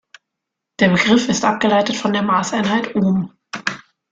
[0.79, 3.33] Der Begriff ist abgeleitet von der Maßeinheit Ohm.